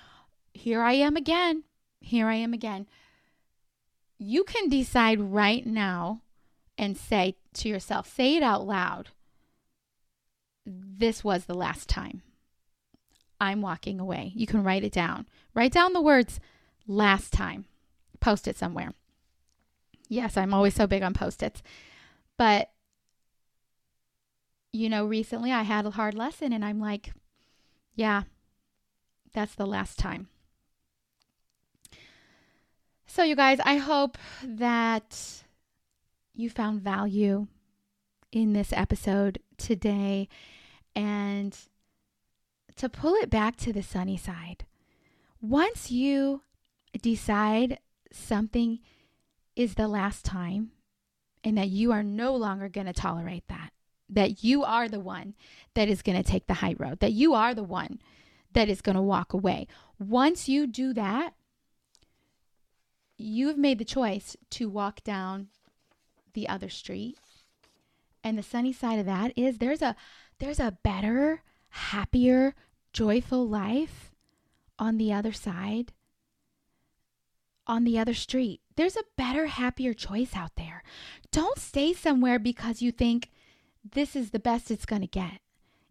here 0.54 0.82
I 0.82 0.94
am 0.94 1.16
again. 1.16 1.64
Here 2.02 2.28
I 2.28 2.36
am 2.36 2.54
again. 2.54 2.88
You 4.18 4.44
can 4.44 4.68
decide 4.68 5.20
right 5.20 5.66
now 5.66 6.22
and 6.78 6.98
say 6.98 7.36
to 7.60 7.70
yourself, 7.70 8.14
say 8.14 8.36
it 8.36 8.44
out 8.44 8.66
loud. 8.66 9.10
This 10.66 11.24
was 11.24 11.46
the 11.46 11.54
last 11.54 11.88
time. 11.90 12.22
I'm 13.40 13.62
walking 13.62 14.00
away. 14.00 14.34
You 14.36 14.46
can 14.46 14.64
write 14.64 14.84
it 14.84 14.92
down. 14.92 15.28
Write 15.54 15.72
down 15.72 15.94
the 15.94 16.02
words 16.02 16.40
last 16.88 17.32
time. 17.32 17.66
Post 18.20 18.48
it 18.48 18.58
somewhere. 18.58 18.92
Yes, 20.10 20.36
I'm 20.36 20.54
always 20.54 20.76
so 20.76 20.88
big 20.88 21.04
on 21.04 21.14
post 21.14 21.42
its. 21.42 21.62
But, 22.38 22.72
you 24.74 24.90
know, 24.90 25.06
recently 25.06 25.52
I 25.52 25.64
had 25.64 25.86
a 25.86 25.92
hard 25.92 26.16
lesson 26.16 26.52
and 26.52 26.66
I'm 26.66 26.80
like, 26.80 27.14
yeah, 27.96 28.24
that's 29.34 29.56
the 29.56 29.68
last 29.68 29.98
time. 29.98 30.28
So, 33.08 33.24
you 33.24 33.36
guys, 33.36 33.60
I 33.64 33.78
hope 33.78 34.18
that 34.44 35.44
you 36.34 36.50
found 36.50 36.82
value 36.82 37.48
in 38.32 38.54
this 38.54 38.72
episode 38.74 39.40
today 39.58 40.28
and 40.96 41.58
to 42.76 42.90
pull 42.90 43.14
it 43.16 43.30
back 43.30 43.58
to 43.58 43.74
the 43.74 43.84
sunny 43.84 44.18
side. 44.18 44.66
Once 45.42 45.92
you 45.92 46.42
decide 47.02 47.80
something 48.12 48.80
is 49.56 49.76
the 49.76 49.88
last 49.88 50.24
time 50.24 50.72
and 51.44 51.58
that 51.58 51.70
you 51.70 51.92
are 51.92 52.04
no 52.04 52.36
longer 52.36 52.70
going 52.70 52.88
to 52.88 52.94
tolerate 52.94 53.48
that, 53.48 53.72
that 54.10 54.44
you 54.44 54.64
are 54.64 54.88
the 54.88 55.00
one 55.00 55.36
that 55.74 55.90
is 55.90 56.02
going 56.02 56.18
to 56.22 56.30
take 56.30 56.48
the 56.48 56.56
high 56.56 56.76
road, 56.78 57.00
that 57.00 57.14
you 57.14 57.34
are 57.34 57.54
the 57.54 57.64
one 57.64 58.00
that 58.54 58.70
is 58.70 58.82
going 58.82 58.96
to 58.96 59.02
walk 59.02 59.34
away. 59.34 59.68
Once 60.00 60.50
you 60.50 60.66
do 60.66 60.94
that, 60.94 61.34
you've 63.18 63.58
made 63.58 63.78
the 63.78 63.86
choice 63.86 64.36
to 64.50 64.70
walk 64.70 65.04
down 65.04 65.48
the 66.34 66.48
other 66.48 66.70
street. 66.70 67.18
And 68.24 68.38
the 68.38 68.44
sunny 68.44 68.74
side 68.74 69.00
of 69.00 69.06
that 69.06 69.32
is 69.36 69.58
there's 69.58 69.82
a 69.82 69.96
there's 70.40 70.60
a 70.60 70.78
better, 70.84 71.44
happier, 71.70 72.56
joyful 72.94 73.48
life 73.48 74.12
on 74.78 74.98
the 74.98 75.14
other 75.14 75.34
side, 75.34 75.92
on 77.68 77.84
the 77.84 78.00
other 78.00 78.14
street. 78.14 78.62
There's 78.76 78.96
a 78.96 79.04
better, 79.18 79.48
happier 79.48 79.94
choice 79.94 80.36
out 80.36 80.56
there. 80.56 80.84
Don't 81.32 81.60
stay 81.60 81.94
somewhere 81.94 82.40
because 82.40 82.82
you 82.82 82.92
think 82.92 83.30
this 83.84 84.16
is 84.16 84.32
the 84.32 84.40
best 84.40 84.72
it's 84.72 84.86
going 84.86 85.02
to 85.02 85.08
get. 85.08 85.40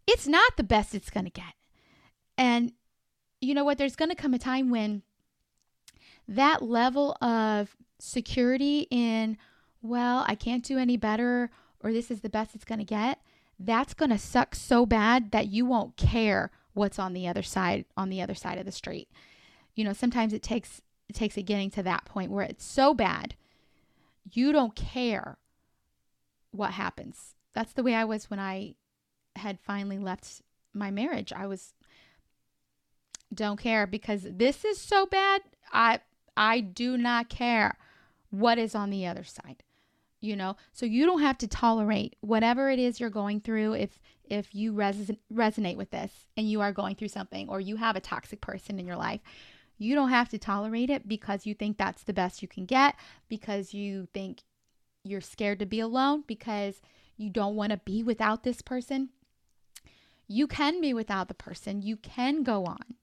It's 0.07 0.27
not 0.27 0.57
the 0.57 0.63
best 0.63 0.95
it's 0.95 1.09
going 1.11 1.25
to 1.25 1.31
get. 1.31 1.53
And 2.37 2.73
you 3.41 3.53
know 3.53 3.63
what? 3.63 3.77
There's 3.77 3.95
going 3.95 4.09
to 4.09 4.15
come 4.15 4.33
a 4.33 4.39
time 4.39 4.69
when 4.69 5.03
that 6.27 6.61
level 6.61 7.15
of 7.21 7.75
security 7.99 8.87
in, 8.89 9.37
well, 9.81 10.25
I 10.27 10.35
can't 10.35 10.63
do 10.63 10.77
any 10.77 10.97
better 10.97 11.49
or 11.81 11.93
this 11.93 12.11
is 12.11 12.21
the 12.21 12.29
best 12.29 12.55
it's 12.55 12.65
going 12.65 12.79
to 12.79 12.85
get, 12.85 13.19
that's 13.59 13.93
going 13.93 14.11
to 14.11 14.17
suck 14.17 14.55
so 14.55 14.85
bad 14.85 15.31
that 15.31 15.47
you 15.47 15.65
won't 15.65 15.97
care 15.97 16.51
what's 16.73 16.99
on 16.99 17.13
the 17.13 17.27
other 17.27 17.43
side 17.43 17.85
on 17.97 18.09
the 18.09 18.21
other 18.21 18.35
side 18.35 18.57
of 18.57 18.65
the 18.65 18.71
street. 18.71 19.09
You 19.75 19.83
know, 19.83 19.93
sometimes 19.93 20.33
it 20.33 20.43
takes 20.43 20.81
it 21.07 21.15
takes 21.15 21.35
getting 21.35 21.71
to 21.71 21.83
that 21.83 22.05
point 22.05 22.31
where 22.31 22.45
it's 22.45 22.65
so 22.65 22.93
bad 22.93 23.35
you 24.31 24.51
don't 24.51 24.75
care 24.75 25.37
what 26.51 26.71
happens. 26.71 27.33
That's 27.53 27.73
the 27.73 27.83
way 27.83 27.95
I 27.95 28.05
was 28.05 28.29
when 28.29 28.39
I 28.39 28.75
had 29.35 29.59
finally 29.59 29.97
left 29.97 30.41
my 30.73 30.91
marriage. 30.91 31.33
I 31.33 31.47
was 31.47 31.73
don't 33.33 33.59
care 33.59 33.87
because 33.87 34.25
this 34.29 34.63
is 34.63 34.79
so 34.79 35.05
bad. 35.05 35.41
I 35.71 35.99
I 36.37 36.61
do 36.61 36.97
not 36.97 37.29
care 37.29 37.77
what 38.29 38.57
is 38.57 38.75
on 38.75 38.89
the 38.89 39.05
other 39.05 39.23
side 39.23 39.63
you 40.21 40.35
know? 40.35 40.55
So 40.73 40.85
you 40.85 41.05
don't 41.05 41.21
have 41.21 41.37
to 41.39 41.47
tolerate 41.47 42.15
whatever 42.21 42.69
it 42.69 42.79
is 42.79 42.99
you're 42.99 43.09
going 43.09 43.41
through 43.41 43.73
if 43.73 43.99
if 44.29 44.53
you 44.53 44.73
res- 44.73 45.11
resonate 45.33 45.75
with 45.75 45.89
this 45.89 46.27
and 46.37 46.49
you 46.49 46.61
are 46.61 46.71
going 46.71 46.95
through 46.95 47.07
something 47.07 47.49
or 47.49 47.59
you 47.59 47.77
have 47.77 47.95
a 47.95 48.01
toxic 48.01 48.41
person 48.41 48.79
in 48.79 48.85
your 48.85 48.95
life. 48.95 49.21
You 49.79 49.95
don't 49.95 50.09
have 50.09 50.29
to 50.29 50.37
tolerate 50.37 50.89
it 50.89 51.07
because 51.07 51.45
you 51.45 51.55
think 51.55 51.77
that's 51.77 52.03
the 52.03 52.13
best 52.13 52.41
you 52.41 52.47
can 52.47 52.65
get 52.65 52.95
because 53.27 53.73
you 53.73 54.07
think 54.13 54.43
you're 55.03 55.21
scared 55.21 55.59
to 55.59 55.65
be 55.65 55.79
alone 55.79 56.25
because 56.27 56.81
you 57.17 57.29
don't 57.29 57.55
want 57.55 57.71
to 57.71 57.77
be 57.77 58.03
without 58.03 58.43
this 58.43 58.61
person. 58.61 59.09
You 60.27 60.45
can 60.45 60.79
be 60.79 60.93
without 60.93 61.27
the 61.27 61.33
person. 61.33 61.81
You 61.81 61.97
can 61.97 62.43
go 62.43 62.65
on. 62.65 62.95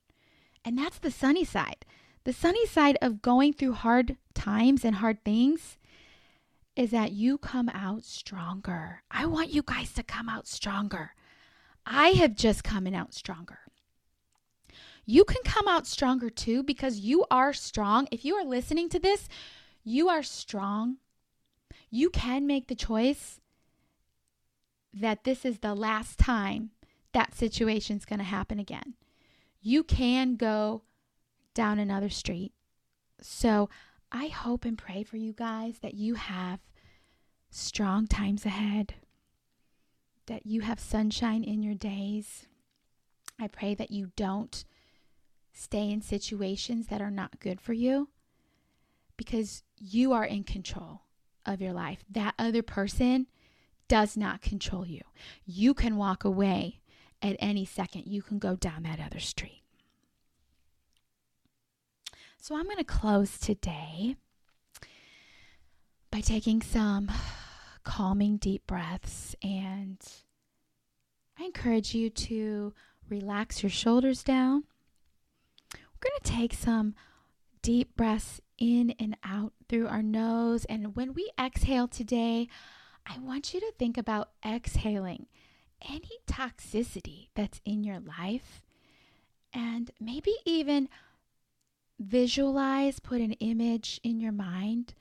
And 0.64 0.78
that's 0.78 0.98
the 0.98 1.10
sunny 1.10 1.44
side. 1.44 1.84
The 2.24 2.32
sunny 2.32 2.66
side 2.66 2.98
of 3.02 3.22
going 3.22 3.52
through 3.52 3.72
hard 3.72 4.16
times 4.34 4.84
and 4.84 4.96
hard 4.96 5.24
things 5.24 5.76
is 6.76 6.90
that 6.90 7.12
you 7.12 7.38
come 7.38 7.70
out 7.70 8.04
stronger. 8.04 9.02
I 9.10 9.26
want 9.26 9.50
you 9.50 9.62
guys 9.62 9.92
to 9.94 10.02
come 10.02 10.28
out 10.28 10.46
stronger. 10.46 11.12
I 11.86 12.08
have 12.10 12.34
just 12.34 12.62
coming 12.62 12.94
out 12.94 13.14
stronger. 13.14 13.58
You 15.06 15.24
can 15.24 15.42
come 15.44 15.68
out 15.68 15.86
stronger 15.86 16.28
too 16.28 16.62
because 16.62 16.98
you 16.98 17.24
are 17.30 17.52
strong. 17.52 18.08
If 18.10 18.24
you 18.24 18.34
are 18.34 18.44
listening 18.44 18.88
to 18.90 18.98
this, 18.98 19.28
you 19.84 20.08
are 20.08 20.22
strong. 20.22 20.96
You 21.90 22.10
can 22.10 22.46
make 22.46 22.66
the 22.66 22.74
choice 22.74 23.40
that 24.92 25.24
this 25.24 25.44
is 25.44 25.58
the 25.58 25.74
last 25.74 26.18
time 26.18 26.70
that 27.12 27.34
situation 27.34 27.96
is 27.96 28.04
going 28.04 28.18
to 28.18 28.24
happen 28.24 28.58
again. 28.58 28.94
You 29.62 29.84
can 29.84 30.36
go 30.36 30.82
down 31.54 31.78
another 31.78 32.10
street. 32.10 32.52
So 33.20 33.70
I 34.10 34.28
hope 34.28 34.64
and 34.64 34.78
pray 34.78 35.02
for 35.02 35.16
you 35.16 35.32
guys 35.32 35.78
that 35.82 35.94
you 35.94 36.14
have 36.14 36.60
strong 37.50 38.06
times 38.06 38.46
ahead, 38.46 38.94
that 40.26 40.46
you 40.46 40.62
have 40.62 40.80
sunshine 40.80 41.42
in 41.44 41.62
your 41.62 41.74
days. 41.74 42.46
I 43.38 43.48
pray 43.48 43.74
that 43.74 43.90
you 43.90 44.12
don't 44.16 44.64
stay 45.52 45.90
in 45.90 46.02
situations 46.02 46.86
that 46.88 47.00
are 47.00 47.10
not 47.10 47.40
good 47.40 47.60
for 47.60 47.72
you 47.72 48.08
because 49.16 49.62
you 49.78 50.12
are 50.12 50.24
in 50.24 50.44
control 50.44 51.02
of 51.44 51.60
your 51.60 51.72
life. 51.72 52.04
That 52.10 52.34
other 52.38 52.62
person 52.62 53.26
does 53.88 54.16
not 54.16 54.42
control 54.42 54.86
you. 54.86 55.02
You 55.44 55.74
can 55.74 55.96
walk 55.96 56.24
away 56.24 56.80
at 57.22 57.36
any 57.38 57.64
second, 57.64 58.06
you 58.06 58.22
can 58.22 58.38
go 58.38 58.56
down 58.56 58.82
that 58.82 59.00
other 59.00 59.20
street. 59.20 59.62
So 62.46 62.54
I'm 62.54 62.66
going 62.66 62.76
to 62.76 62.84
close 62.84 63.38
today 63.38 64.14
by 66.12 66.20
taking 66.20 66.62
some 66.62 67.10
calming 67.82 68.36
deep 68.36 68.68
breaths. 68.68 69.34
And 69.42 69.98
I 71.36 71.46
encourage 71.46 71.92
you 71.92 72.08
to 72.08 72.72
relax 73.08 73.64
your 73.64 73.70
shoulders 73.70 74.22
down. 74.22 74.62
We're 75.74 76.08
going 76.08 76.20
to 76.22 76.32
take 76.32 76.54
some 76.54 76.94
deep 77.62 77.96
breaths 77.96 78.40
in 78.58 78.94
and 79.00 79.16
out 79.24 79.52
through 79.68 79.88
our 79.88 80.04
nose. 80.04 80.64
And 80.66 80.94
when 80.94 81.14
we 81.14 81.32
exhale 81.36 81.88
today, 81.88 82.46
I 83.04 83.18
want 83.18 83.54
you 83.54 83.58
to 83.58 83.72
think 83.76 83.98
about 83.98 84.30
exhaling 84.48 85.26
any 85.82 86.20
toxicity 86.28 87.26
that's 87.34 87.60
in 87.64 87.82
your 87.82 87.98
life 87.98 88.62
and 89.52 89.90
maybe 89.98 90.36
even 90.44 90.88
visualize, 91.98 93.00
put 93.00 93.20
an 93.20 93.32
image 93.34 94.00
in 94.02 94.20
your 94.20 94.32
mind 94.32 94.94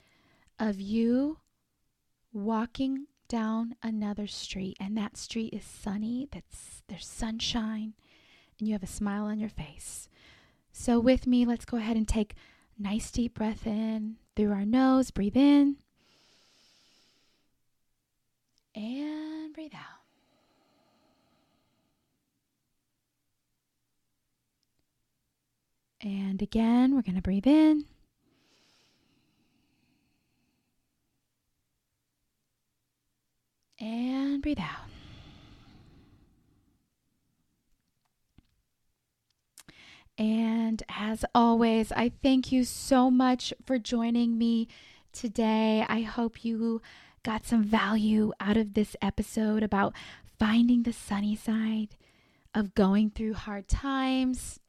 of 0.59 0.79
you 0.79 1.39
walking 2.33 3.07
down 3.27 3.75
another 3.81 4.27
street 4.27 4.77
and 4.79 4.97
that 4.97 5.17
street 5.17 5.53
is 5.53 5.63
sunny, 5.63 6.27
that's 6.31 6.83
there's 6.87 7.07
sunshine 7.07 7.93
and 8.59 8.67
you 8.67 8.73
have 8.73 8.83
a 8.83 8.87
smile 8.87 9.25
on 9.25 9.39
your 9.39 9.49
face. 9.49 10.07
So 10.71 10.99
with 10.99 11.25
me, 11.25 11.45
let's 11.45 11.65
go 11.65 11.77
ahead 11.77 11.97
and 11.97 12.07
take 12.07 12.35
nice 12.77 13.11
deep 13.11 13.35
breath 13.35 13.65
in 13.65 14.17
through 14.35 14.51
our 14.51 14.65
nose, 14.65 15.11
breathe 15.11 15.37
in 15.37 15.77
and 18.75 19.53
breathe 19.53 19.73
out. 19.73 20.04
And 26.01 26.41
again, 26.41 26.93
we're 26.95 27.01
going 27.01 27.15
to 27.15 27.21
breathe 27.21 27.47
in. 27.47 27.85
And 33.79 34.41
breathe 34.41 34.59
out. 34.59 34.89
And 40.17 40.81
as 40.87 41.25
always, 41.35 41.91
I 41.91 42.11
thank 42.23 42.51
you 42.51 42.63
so 42.63 43.11
much 43.11 43.53
for 43.65 43.77
joining 43.77 44.37
me 44.37 44.67
today. 45.11 45.85
I 45.87 46.01
hope 46.01 46.45
you 46.45 46.81
got 47.23 47.45
some 47.45 47.63
value 47.63 48.31
out 48.39 48.55
of 48.55 48.75
this 48.75 48.95
episode 49.01 49.63
about 49.63 49.93
finding 50.39 50.83
the 50.83 50.93
sunny 50.93 51.35
side 51.35 51.97
of 52.53 52.75
going 52.75 53.09
through 53.09 53.33
hard 53.33 53.67
times. 53.67 54.59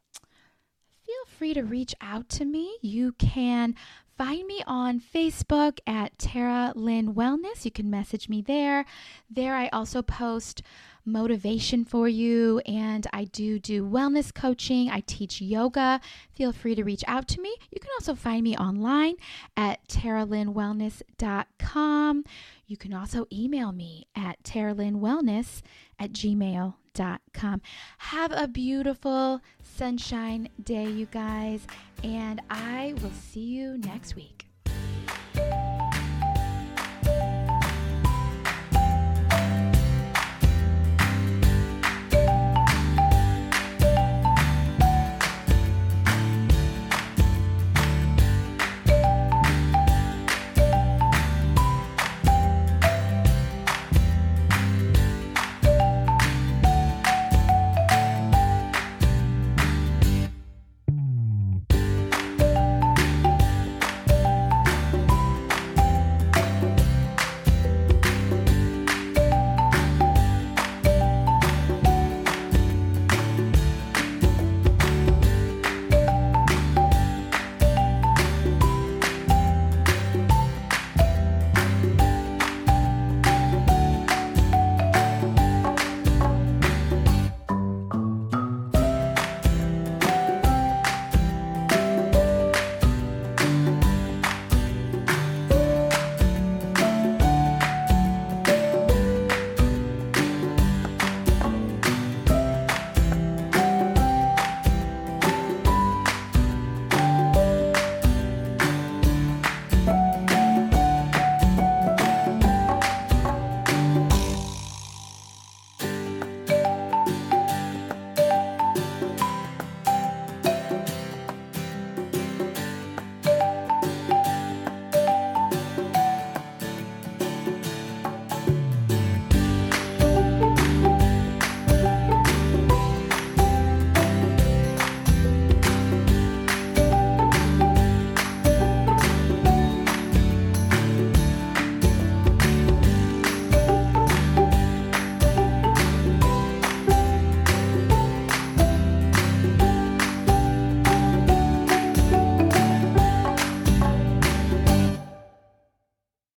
Feel 1.07 1.39
free 1.39 1.55
to 1.55 1.63
reach 1.63 1.95
out 2.01 2.29
to 2.31 2.45
me. 2.45 2.79
You 2.83 3.13
can 3.13 3.77
find 4.19 4.45
me 4.47 4.65
on 4.67 5.01
Facebook 5.01 5.79
at 5.87 6.19
Tara 6.19 6.73
Lynn 6.75 7.15
Wellness. 7.15 7.65
You 7.65 7.71
can 7.71 7.89
message 7.89 8.29
me 8.29 8.43
there. 8.43 8.85
There, 9.31 9.55
I 9.55 9.69
also 9.69 10.03
post 10.03 10.63
motivation 11.07 11.85
for 11.85 12.09
you 12.09 12.59
and 12.61 13.07
I 13.13 13.25
do 13.25 13.59
do 13.59 13.85
wellness 13.85 14.33
coaching. 14.35 14.89
I 14.91 15.01
teach 15.07 15.41
yoga. 15.41 16.01
Feel 16.35 16.53
free 16.53 16.75
to 16.75 16.85
reach 16.85 17.05
out 17.07 17.29
to 17.29 17.41
me. 17.41 17.55
You 17.71 17.81
can 17.81 17.91
also 17.99 18.15
find 18.15 18.43
me 18.43 18.55
online 18.57 19.15
at 19.57 19.87
taralynnwellness.com. 19.89 22.25
You 22.67 22.77
can 22.77 22.93
also 22.93 23.27
email 23.33 23.73
me 23.73 24.07
at 24.17 24.43
taralynnwellness 24.43 25.63
at 25.99 26.13
gmail.com. 26.13 27.63
Have 27.99 28.33
a 28.33 28.49
beautiful 28.49 29.41
sunshine 29.63 30.49
day, 30.63 30.91
you 30.91 31.07
guys, 31.07 31.67
and 32.03 32.41
I 32.51 32.95
will 33.03 33.13
see 33.13 33.45
you 33.45 33.79
next 33.79 34.17
week. 34.17 34.46